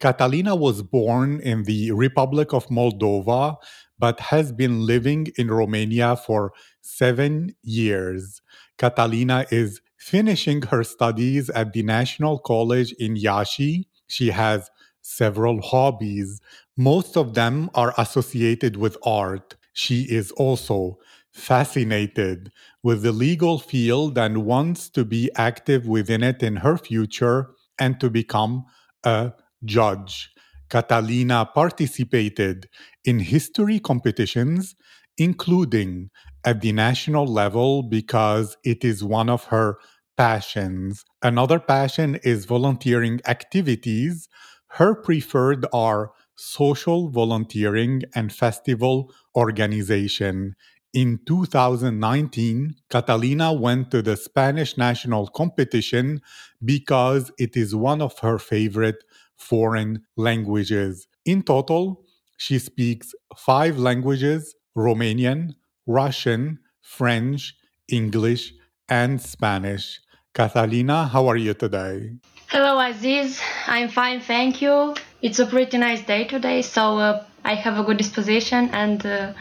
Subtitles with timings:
[0.00, 3.56] Catalina was born in the Republic of Moldova,
[3.98, 8.40] but has been living in Romania for seven years.
[8.78, 13.86] Catalina is finishing her studies at the National College in Iași.
[14.06, 14.70] She has
[15.02, 16.40] several hobbies.
[16.78, 19.56] Most of them are associated with art.
[19.74, 20.98] She is also
[21.30, 22.50] fascinated
[22.82, 28.00] with the legal field and wants to be active within it in her future and
[28.00, 28.64] to become
[29.04, 29.32] a
[29.64, 30.30] judge.
[30.68, 32.68] Catalina participated
[33.04, 34.76] in history competitions,
[35.18, 36.10] including
[36.44, 39.78] at the national level, because it is one of her
[40.16, 41.04] passions.
[41.22, 44.28] Another passion is volunteering activities.
[44.68, 50.54] Her preferred are social volunteering and festival organization.
[50.92, 56.20] In 2019, Catalina went to the Spanish national competition
[56.64, 59.04] because it is one of her favorite
[59.40, 61.08] foreign languages.
[61.24, 62.04] In total,
[62.36, 65.54] she speaks five languages Romanian,
[65.86, 67.54] Russian, French,
[67.88, 68.52] English,
[68.88, 70.00] and Spanish.
[70.32, 72.12] Catalina, how are you today?
[72.46, 73.40] Hello, Aziz.
[73.66, 74.94] I'm fine, thank you.
[75.22, 79.32] It's a pretty nice day today, so uh, I have a good disposition and uh,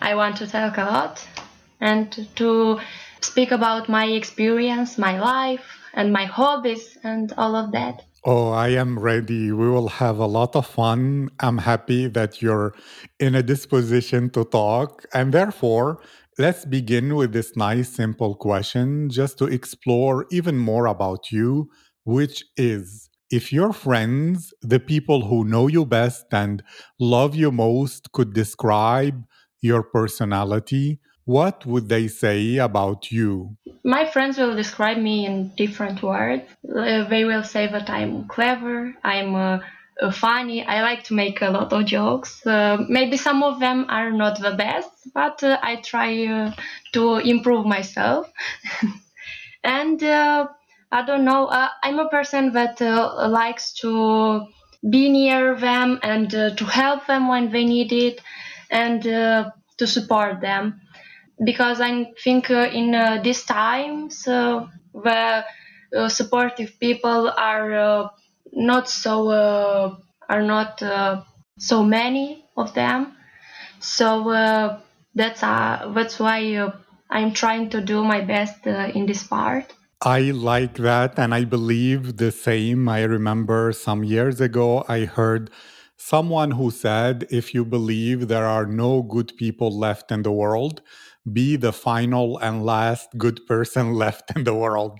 [0.00, 1.26] I want to talk a lot
[1.80, 2.80] and to
[3.20, 8.05] speak about my experience, my life, and my hobbies, and all of that.
[8.24, 9.52] Oh, I am ready.
[9.52, 11.30] We will have a lot of fun.
[11.40, 12.74] I'm happy that you're
[13.20, 15.04] in a disposition to talk.
[15.14, 16.00] And therefore,
[16.38, 21.70] let's begin with this nice, simple question just to explore even more about you,
[22.04, 26.62] which is if your friends, the people who know you best and
[26.98, 29.22] love you most, could describe
[29.62, 33.56] your personality, what would they say about you?
[33.84, 36.44] My friends will describe me in different words.
[36.64, 39.58] Uh, they will say that I'm clever, I'm uh,
[40.00, 42.46] uh, funny, I like to make a lot of jokes.
[42.46, 46.52] Uh, maybe some of them are not the best, but uh, I try uh,
[46.92, 48.30] to improve myself.
[49.64, 51.48] and I don't know,
[51.82, 54.46] I'm a person that likes to
[54.88, 58.20] be near them and to help them when they need it
[58.70, 60.80] and to support them
[61.44, 65.44] because I think uh, in uh, these times uh, the
[65.96, 68.08] uh, supportive people are uh,
[68.52, 69.96] not so uh,
[70.28, 70.82] are not
[71.58, 73.16] so many of them.
[73.80, 74.80] So
[75.14, 76.72] that's that's why
[77.10, 79.72] I'm trying to do my best in this part.
[80.02, 82.88] I like that, and I believe the same.
[82.88, 85.50] I remember some years ago I heard
[85.96, 90.82] someone who said, If you believe there are no good people left in the world,
[91.32, 94.98] be the final and last good person left in the world.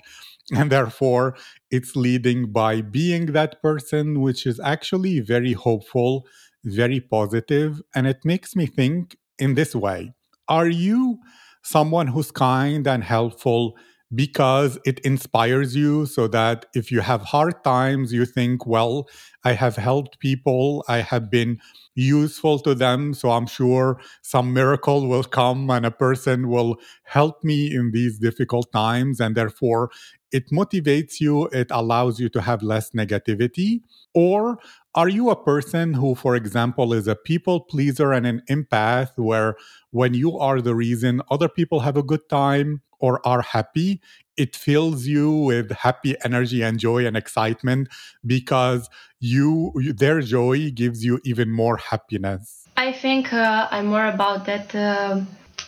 [0.55, 1.35] And therefore,
[1.71, 6.25] it's leading by being that person, which is actually very hopeful,
[6.63, 10.13] very positive, And it makes me think in this way
[10.47, 11.19] Are you
[11.63, 13.75] someone who's kind and helpful
[14.15, 19.07] because it inspires you so that if you have hard times, you think, well,
[19.43, 21.59] I have helped people, I have been
[21.95, 23.13] useful to them.
[23.13, 28.17] So I'm sure some miracle will come and a person will help me in these
[28.19, 29.19] difficult times.
[29.19, 29.89] And therefore,
[30.31, 33.81] it motivates you, it allows you to have less negativity.
[34.13, 34.59] Or
[34.95, 39.55] are you a person who, for example, is a people pleaser and an empath, where
[39.91, 44.01] when you are the reason other people have a good time or are happy,
[44.37, 47.89] it fills you with happy energy and joy and excitement
[48.25, 48.89] because
[49.19, 52.67] you their joy gives you even more happiness.
[52.77, 54.73] I think uh, I'm more about that.
[54.75, 55.21] Uh,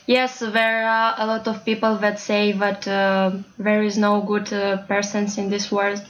[0.10, 4.52] yes, there are a lot of people that say that uh, there is no good
[4.52, 6.02] uh, persons in this world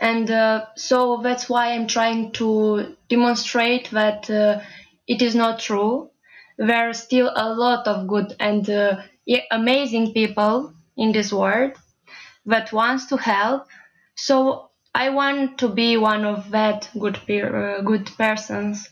[0.00, 4.60] and uh, so that's why i'm trying to demonstrate that uh,
[5.06, 6.10] it is not true
[6.58, 9.00] there are still a lot of good and uh,
[9.50, 11.72] amazing people in this world
[12.46, 13.66] that wants to help.
[14.16, 18.88] So I want to be one of that good uh, good persons.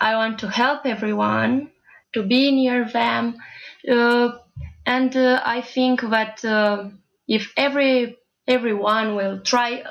[0.00, 1.70] I want to help everyone,
[2.14, 3.36] to be near them,
[3.86, 6.88] and uh, I think that uh,
[7.28, 8.16] if every
[8.46, 9.82] everyone will try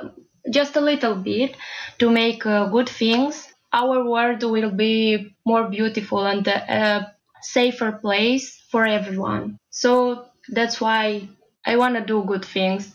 [0.50, 1.56] just a little bit
[2.00, 8.62] to make uh, good things, our world will be more beautiful and a safer place
[8.70, 9.58] for everyone.
[9.70, 11.28] So that's why
[11.66, 12.94] I want to do good things,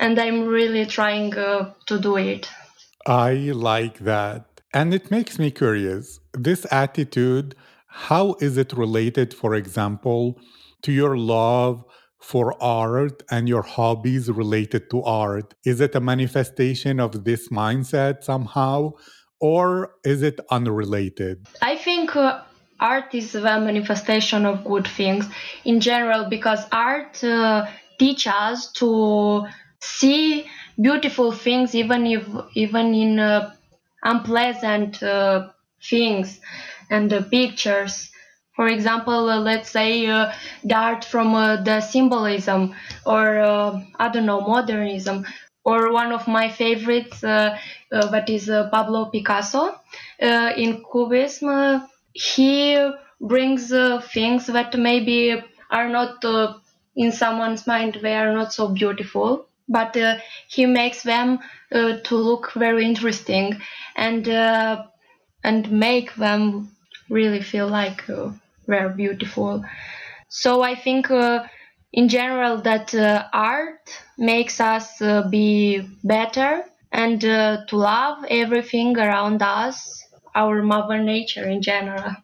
[0.00, 2.48] and I'm really trying uh, to do it.
[3.06, 4.44] I like that.
[4.74, 6.20] And it makes me curious.
[6.34, 7.54] This attitude,
[7.88, 10.38] how is it related, for example,
[10.82, 11.84] to your love
[12.20, 15.54] for art and your hobbies related to art?
[15.64, 18.92] Is it a manifestation of this mindset somehow,
[19.40, 21.46] or is it unrelated?
[21.62, 22.42] I think uh,
[22.78, 25.26] art is a manifestation of good things
[25.64, 27.66] in general because art uh,
[27.98, 29.46] teaches us to
[29.80, 30.46] see
[30.80, 32.24] beautiful things even if
[32.54, 33.52] even in uh,
[34.02, 35.48] unpleasant uh,
[35.82, 36.40] things
[36.90, 38.10] and uh, pictures.
[38.56, 40.32] For example, uh, let's say uh,
[40.64, 42.74] the art from uh, the symbolism
[43.06, 43.38] or
[43.98, 45.24] I don't know modernism.
[45.64, 49.78] Or one of my favorites that is Pablo Picasso.
[50.20, 51.86] In Cubism.
[52.14, 52.76] he
[53.20, 53.70] brings
[54.12, 55.36] things that maybe
[55.70, 56.24] are not
[56.96, 59.46] in someone's mind they are not so beautiful.
[59.68, 60.16] But uh,
[60.48, 61.38] he makes them
[61.72, 63.60] uh, to look very interesting
[63.96, 64.84] and uh,
[65.44, 66.70] and make them
[67.08, 68.04] really feel like
[68.66, 69.64] were beautiful.
[70.28, 71.44] So I think uh,
[71.92, 78.96] in general that uh, art makes us uh, be better and uh, to love everything
[78.98, 82.14] around us, our mother nature in general,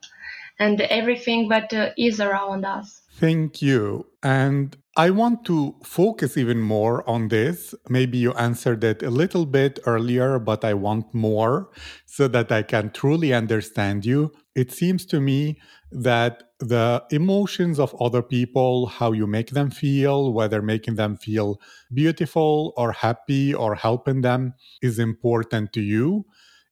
[0.59, 3.03] and everything that uh, is around us.
[3.17, 4.07] Thank you.
[4.23, 7.75] And I want to focus even more on this.
[7.89, 11.71] Maybe you answered it a little bit earlier, but I want more
[12.07, 14.33] so that I can truly understand you.
[14.55, 15.59] It seems to me
[15.91, 21.61] that the emotions of other people, how you make them feel, whether making them feel
[21.93, 26.27] beautiful or happy or helping them, is important to you.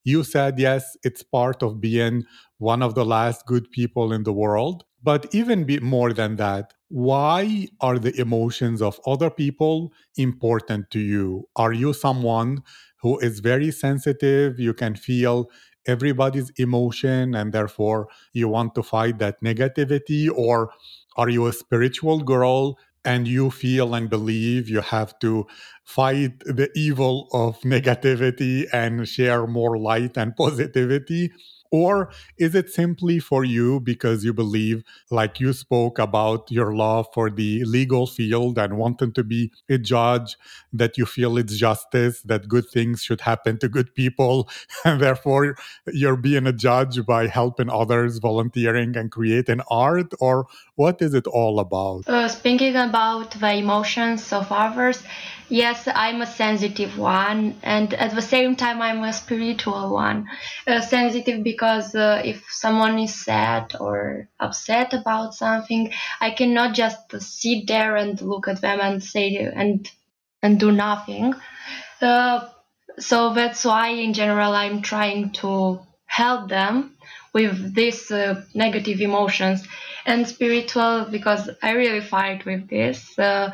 [0.04, 2.24] You said, yes, it's part of being
[2.58, 4.84] one of the last good people in the world.
[5.02, 11.48] But even more than that, why are the emotions of other people important to you?
[11.56, 12.62] Are you someone
[13.00, 14.60] who is very sensitive?
[14.60, 15.48] You can feel
[15.86, 20.28] everybody's emotion and therefore you want to fight that negativity?
[20.34, 20.70] Or
[21.16, 25.46] are you a spiritual girl and you feel and believe you have to
[25.84, 31.32] fight the evil of negativity and share more light and positivity?
[31.72, 37.06] Or is it simply for you because you believe, like you spoke about your love
[37.14, 40.36] for the legal field and wanting to be a judge,
[40.74, 44.50] that you feel it's justice, that good things should happen to good people,
[44.84, 50.12] and therefore you're being a judge by helping others, volunteering, and creating art?
[50.20, 52.06] Or what is it all about?
[52.06, 55.02] Uh, speaking about the emotions of others,
[55.48, 60.28] yes, I'm a sensitive one, and at the same time, I'm a spiritual one.
[60.66, 67.12] Uh, sensitive because uh, if someone is sad or upset about something, I cannot just
[67.20, 69.90] sit there and look at them and say and
[70.42, 71.34] and do nothing.
[72.00, 72.48] Uh,
[72.98, 76.96] so that's why, in general, I'm trying to help them
[77.32, 79.66] with these uh, negative emotions
[80.04, 83.18] and spiritual because I really fight with this.
[83.18, 83.50] Uh,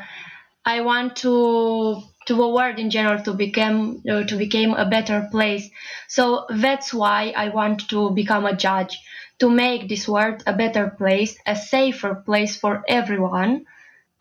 [0.65, 5.27] I want to to the world in general to become uh, to become a better
[5.31, 5.69] place.
[6.09, 9.01] So that's why I want to become a judge
[9.39, 13.65] to make this world a better place, a safer place for everyone,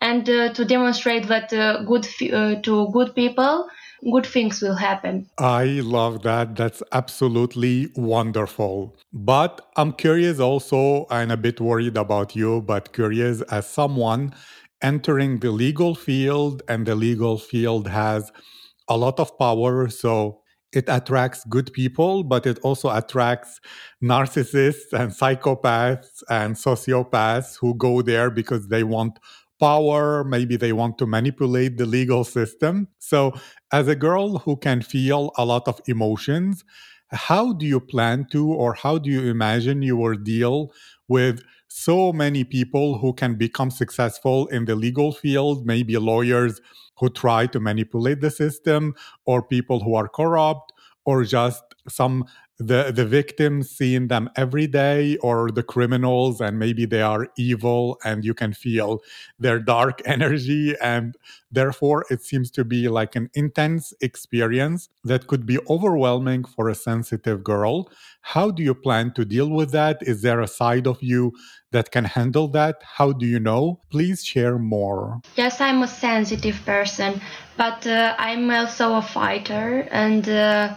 [0.00, 3.68] and uh, to demonstrate that uh, good uh, to good people
[4.12, 5.28] good things will happen.
[5.38, 6.54] I love that.
[6.54, 8.96] That's absolutely wonderful.
[9.12, 14.34] But I'm curious also, and a bit worried about you, but curious as someone
[14.82, 18.30] entering the legal field, and the legal field has
[18.88, 19.88] a lot of power.
[19.88, 20.40] So
[20.72, 23.60] it attracts good people, but it also attracts
[24.02, 29.18] narcissists and psychopaths and sociopaths who go there because they want
[29.60, 30.24] power.
[30.24, 32.88] Maybe they want to manipulate the legal system.
[32.98, 33.32] So,
[33.72, 36.64] as a girl who can feel a lot of emotions,
[37.10, 40.70] how do you plan to, or how do you imagine you will deal
[41.08, 46.60] with so many people who can become successful in the legal field, maybe lawyers
[46.98, 48.94] who try to manipulate the system,
[49.26, 50.72] or people who are corrupt,
[51.04, 52.24] or just some
[52.58, 57.98] the the victims seeing them every day or the criminals and maybe they are evil
[58.04, 59.00] and you can feel
[59.38, 61.16] their dark energy and
[61.52, 66.74] therefore it seems to be like an intense experience that could be overwhelming for a
[66.74, 67.88] sensitive girl.
[68.22, 69.98] How do you plan to deal with that?
[70.02, 71.32] Is there a side of you
[71.70, 72.82] that can handle that?
[72.82, 73.80] How do you know?
[73.88, 75.20] Please share more.
[75.36, 77.20] Yes i'm a sensitive person
[77.56, 80.74] but uh, i'm also a fighter and uh,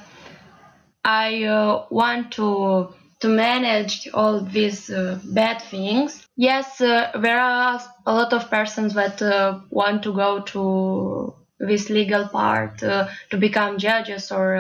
[1.03, 6.25] I uh, want to to manage all these uh, bad things.
[6.35, 11.89] Yes, uh, there are a lot of persons that uh, want to go to this
[11.91, 14.55] legal part uh, to become judges or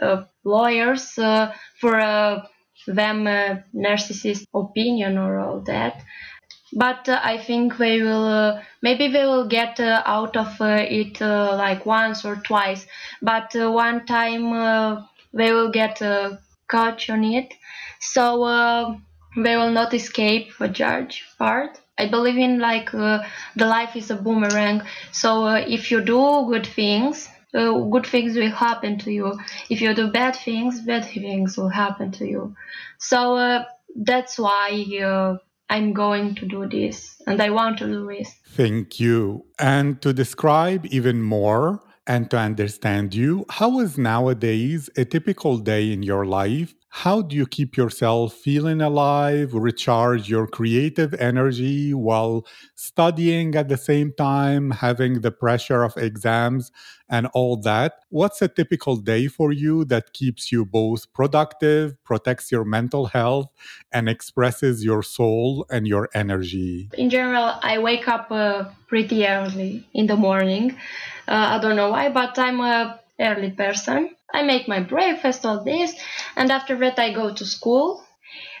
[0.00, 2.42] uh, lawyers for
[2.86, 3.24] them
[3.74, 6.02] narcissist opinion or all that.
[6.72, 12.36] But I think they will maybe they will get out of it like once or
[12.36, 12.86] twice.
[13.20, 17.54] But one time they will get a catch on it.
[18.00, 18.96] So uh,
[19.36, 21.80] they will not escape the judge part.
[21.98, 23.22] I believe in like uh,
[23.56, 24.82] the life is a boomerang.
[25.12, 29.38] So uh, if you do good things, uh, good things will happen to you.
[29.68, 32.56] If you do bad things, bad things will happen to you.
[32.98, 35.36] So uh, that's why uh,
[35.68, 38.34] I'm going to do this and I want to do this.
[38.48, 39.44] Thank you.
[39.58, 43.44] And to describe even more, and to understand you.
[43.50, 46.74] How is nowadays a typical day in your life?
[46.94, 53.78] How do you keep yourself feeling alive, recharge your creative energy while studying at the
[53.78, 56.70] same time, having the pressure of exams
[57.08, 57.94] and all that?
[58.10, 63.48] What's a typical day for you that keeps you both productive, protects your mental health,
[63.90, 66.90] and expresses your soul and your energy?
[66.98, 70.72] In general, I wake up uh, pretty early in the morning.
[71.26, 74.14] Uh, I don't know why, but I'm a early person.
[74.32, 75.94] I make my breakfast, all this,
[76.36, 78.02] and after that I go to school.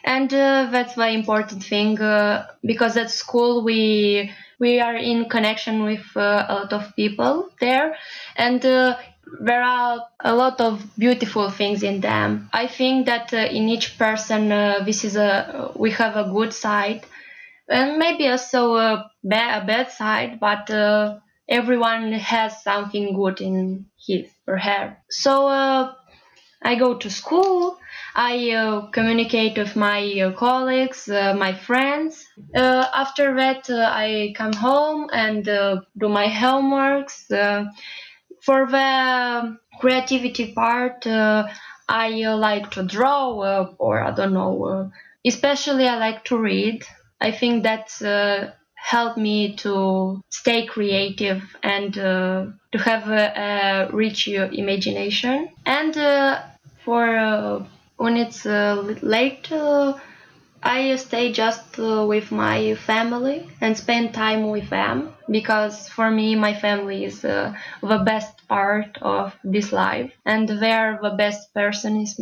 [0.04, 5.84] And uh, that's the important thing uh, because at school we we are in connection
[5.84, 7.96] with uh, a lot of people there,
[8.36, 8.96] and uh,
[9.40, 12.50] there are a lot of beautiful things in them.
[12.52, 14.48] I think that uh, in each person
[14.84, 17.06] this is a we have a good side,
[17.68, 20.68] and maybe also a, bad, a bad side, but
[21.52, 24.96] everyone has something good in his or her.
[25.10, 25.92] So uh,
[26.62, 27.78] I go to school.
[28.14, 32.24] I uh, communicate with my uh, colleagues, uh, my friends.
[32.54, 37.26] Uh, after that, uh, I come home and do my homeworks.
[38.46, 42.08] for the creativity part, I
[42.48, 43.20] like to draw,
[43.78, 44.90] or I don't know.
[45.24, 46.84] especially, I like to read.
[47.20, 48.02] I think that's
[48.82, 55.48] help me to stay creative and uh, to have a, a rich imagination.
[55.64, 56.42] And uh,
[56.84, 57.64] for uh,
[57.96, 59.94] when it's uh, late, uh,
[60.64, 66.54] I stay just with my family and spend time with them because for me, my
[66.54, 67.54] family is the
[68.04, 70.10] best part of this life.
[70.26, 72.20] And they're the best person is,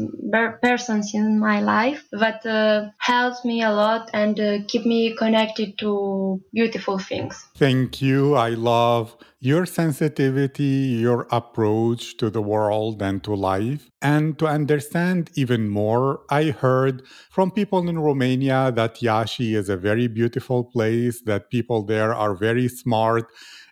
[0.62, 5.70] persons in my life that uh, helps me a lot and uh, keep me connected
[5.82, 7.34] to beautiful things.
[7.56, 8.36] Thank you.
[8.48, 13.90] I love your sensitivity your approach to the world and to life.
[14.02, 16.96] And to understand even more i heard
[17.30, 22.34] from people in romania that iași is a very beautiful place that people there are
[22.48, 23.26] very smart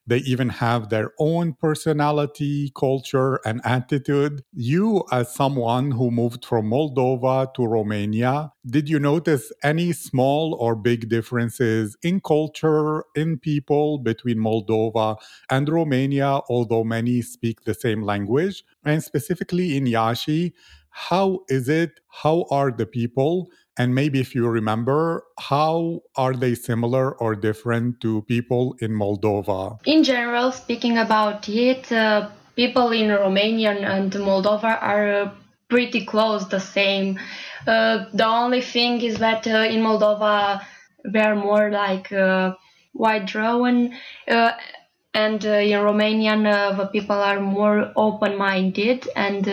[0.08, 4.42] they even have their own personality, culture, and attitude.
[4.52, 10.74] You, as someone who moved from Moldova to Romania, did you notice any small or
[10.74, 15.16] big differences in culture, in people between Moldova
[15.50, 18.64] and Romania, although many speak the same language?
[18.84, 20.54] And specifically in Iași,
[20.90, 22.00] how is it?
[22.08, 23.50] How are the people?
[23.78, 29.78] And maybe if you remember, how are they similar or different to people in Moldova?
[29.86, 35.30] In general, speaking about it, uh, people in Romania and Moldova are uh,
[35.68, 37.20] pretty close, the same.
[37.68, 40.60] Uh, the only thing is that uh, in Moldova,
[41.04, 42.54] they're more like uh,
[42.94, 43.94] white drawn.
[44.26, 44.52] Uh,
[45.14, 46.42] and in Romanian,
[46.76, 49.48] the people are more open minded and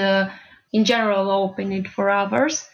[0.73, 2.67] in general open it for others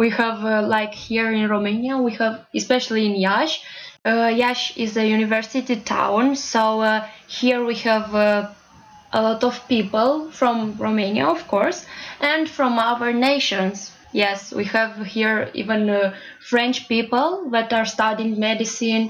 [0.00, 3.60] we have uh, like here in Romania, we have especially in Iași.
[4.02, 8.48] Uh, Iași is a university town, so uh, here we have uh,
[9.12, 11.84] a lot of people from Romania, of course,
[12.32, 13.92] and from other nations.
[14.12, 16.14] Yes, we have here even uh,
[16.50, 19.04] French people that are studying medicine.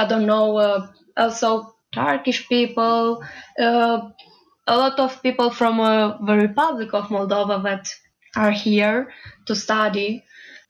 [0.00, 0.86] I don't know, uh,
[1.16, 3.20] also Turkish people,
[4.68, 5.76] a lot of people from
[6.28, 7.84] the Republic of Moldova that
[8.36, 9.12] are here
[9.46, 10.22] to study.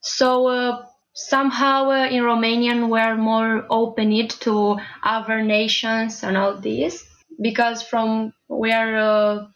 [0.09, 7.05] So uh, somehow uh, in Romanian we're more open to other nations and all this
[7.41, 9.47] because from we're uh,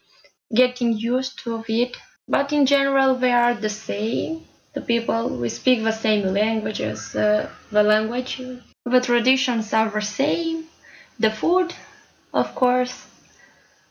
[0.53, 1.95] getting used to it.
[2.27, 4.45] But in general, they are the same.
[4.73, 7.15] The people we speak the same languages.
[7.15, 8.41] Uh, the language,
[8.85, 10.65] the traditions are the same.
[11.17, 11.73] The food,
[12.33, 13.07] of course.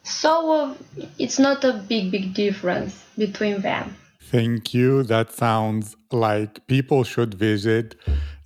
[0.02, 0.74] So uh,
[1.18, 3.96] it's not a big, big difference between them.
[4.20, 5.02] Thank you.
[5.02, 7.96] That sounds like people should visit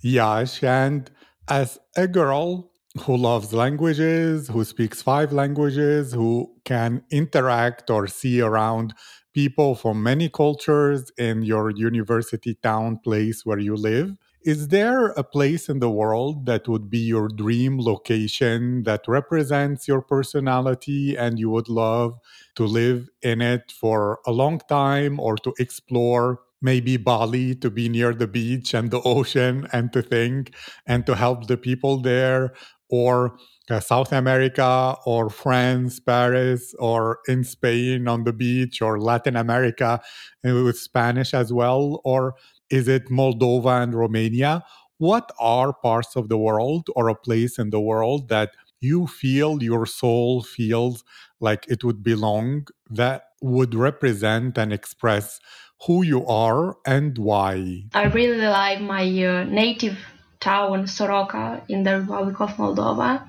[0.03, 0.65] Iași.
[0.65, 1.09] And
[1.47, 8.41] as a girl who loves languages, who speaks five languages, who can interact or see
[8.41, 8.93] around
[9.33, 15.23] people from many cultures in your university town place where you live, is there a
[15.23, 21.39] place in the world that would be your dream location that represents your personality and
[21.39, 22.19] you would love
[22.55, 26.41] to live in it for a long time or to explore?
[26.61, 30.53] Maybe Bali to be near the beach and the ocean and to think
[30.85, 32.53] and to help the people there,
[32.89, 33.37] or
[33.69, 39.99] uh, South America or France, Paris, or in Spain on the beach, or Latin America
[40.43, 42.35] with Spanish as well, or
[42.69, 44.63] is it Moldova and Romania?
[44.97, 49.61] What are parts of the world or a place in the world that you feel
[49.61, 51.03] your soul feels
[51.39, 55.39] like it would belong that would represent and express
[55.85, 57.83] who you are and why?
[57.93, 59.97] I really like my uh, native
[60.39, 63.27] town, Soroca, in the Republic of Moldova.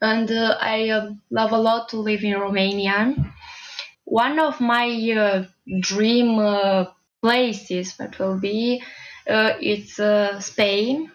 [0.00, 3.14] And uh, I uh, love a lot to live in Romania.
[4.04, 5.44] One of my uh,
[5.80, 6.86] dream uh,
[7.22, 8.82] places that will be
[9.28, 11.10] uh, it's uh, Spain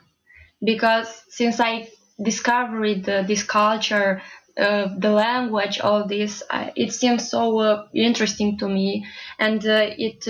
[0.63, 1.89] because since I
[2.23, 4.21] discovered this culture,
[4.57, 6.41] uh, the language, all this,
[6.75, 9.05] it seems so uh, interesting to me,
[9.37, 10.27] and uh, it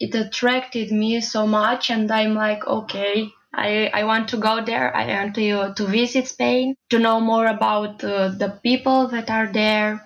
[0.00, 4.94] it attracted me so much, and I'm like, okay, I, I want to go there.
[4.94, 10.04] I want to to visit Spain to know more about the people that are there.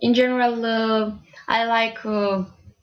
[0.00, 1.98] In general, I like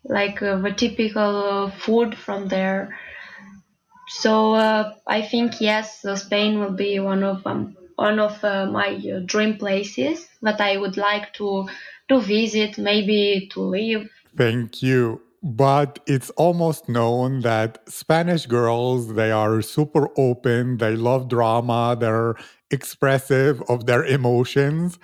[0.08, 2.98] like uh, the typical uh, food from there.
[4.08, 9.58] So uh, I think yes, Spain will be one of um, one of my dream
[9.58, 11.68] places that I would like to
[12.10, 14.10] to visit, maybe to live.
[14.36, 21.30] Thank you but it's almost known that Spanish girls, they are super open, they love
[21.30, 22.36] drama, they're
[22.72, 25.00] expressive of their emotions.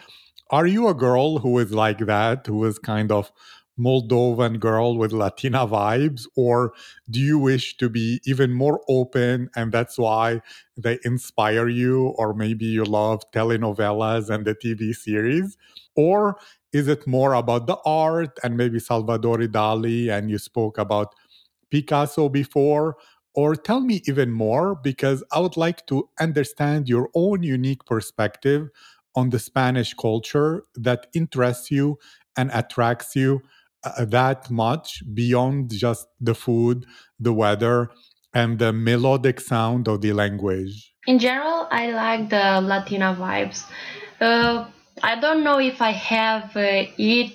[0.49, 3.31] Are you a girl who is like that, who is kind of
[3.79, 6.23] Moldovan girl with Latina vibes?
[6.35, 6.73] Or
[7.09, 10.41] do you wish to be even more open and that's why
[10.77, 12.07] they inspire you?
[12.17, 15.57] Or maybe you love telenovelas and the TV series?
[15.95, 16.37] Or
[16.71, 21.13] is it more about the art and maybe Salvador Dali and you spoke about
[21.69, 22.97] Picasso before?
[23.35, 28.69] Or tell me even more because I would like to understand your own unique perspective
[29.15, 31.97] on the Spanish culture that interests you
[32.37, 33.41] and attracts you
[33.83, 36.85] uh, that much beyond just the food,
[37.19, 37.89] the weather,
[38.33, 40.93] and the melodic sound of the language?
[41.05, 43.65] In general, I like the Latina vibes.
[44.19, 44.65] Uh,
[45.01, 47.33] I don't know if I have uh, it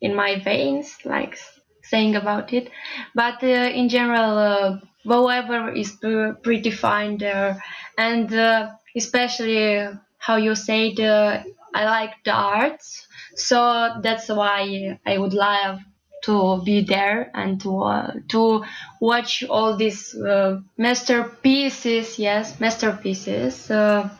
[0.00, 1.38] in my veins, like
[1.82, 2.70] saying about it,
[3.14, 5.96] but uh, in general, uh, whoever is
[6.42, 7.62] pretty fine there,
[7.96, 13.07] and uh, especially how you say the I like the arts
[13.38, 15.78] so that's why I would love
[16.24, 18.64] to be there and to uh, to
[19.00, 22.18] watch all these uh, masterpieces.
[22.18, 23.70] Yes, masterpieces.
[23.70, 24.10] Uh,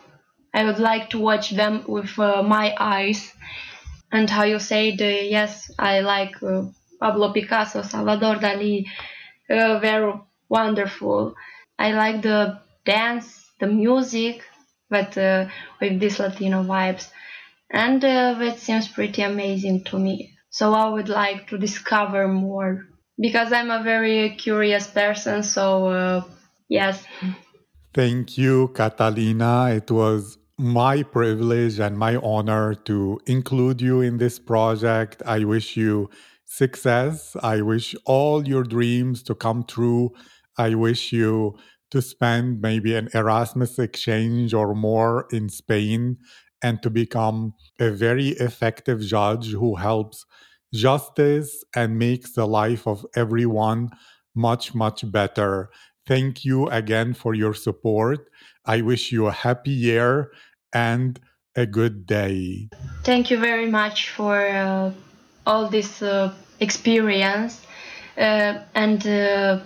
[0.54, 3.33] I would like to watch them with uh, my eyes.
[4.11, 6.62] And how you say the yes, I like uh,
[7.00, 8.87] Pablo Picasso, Salvador Dali.
[9.50, 10.12] Uh, very
[10.48, 11.35] wonderful.
[11.78, 14.42] I like the dance, the music,
[14.88, 15.16] but
[15.81, 17.11] with these Latino vibes
[17.70, 20.35] and uh, that seems pretty amazing to me.
[20.50, 22.87] So I would like to discover more
[23.18, 25.42] because I'm a very curious person.
[25.42, 26.24] So uh,
[26.68, 27.04] yes.
[27.94, 29.70] Thank you, Catalina.
[29.74, 35.22] It was my privilege and my honor to include you in this project.
[35.26, 36.11] I wish you
[36.44, 37.37] success.
[37.42, 40.11] I wish all your dreams to come true.
[40.57, 41.57] I wish you
[41.90, 46.18] to spend maybe an Erasmus exchange or more in Spain
[46.62, 50.24] and to become a very effective judge who helps
[50.74, 53.90] justice and makes the life of everyone
[54.34, 55.70] much, much better.
[56.06, 58.28] Thank you again for your support.
[58.64, 60.30] I wish you a happy year
[60.72, 61.18] and
[61.56, 62.68] a good day.
[63.04, 64.92] Thank you very much for uh,
[65.46, 67.66] all this uh, experience.
[68.18, 69.60] uh, and uh,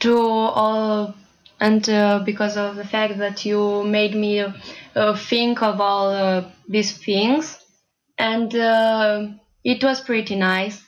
[0.00, 1.14] to all
[1.60, 6.44] and uh, because of the fact that you made me uh, think of all uh,
[6.68, 7.58] these things.
[8.18, 9.28] And uh,
[9.64, 10.82] it was pretty nice.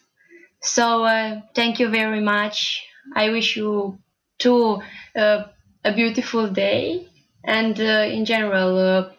[0.60, 2.82] So uh, thank you very much.
[3.14, 3.98] I wish you
[4.38, 4.82] too
[5.16, 5.44] uh,
[5.84, 7.06] a beautiful day.
[7.44, 9.10] And in general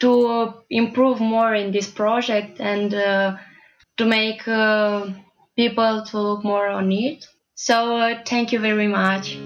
[0.00, 7.24] to improve more in this project and to make people to look more on it.
[7.54, 9.38] So thank you very much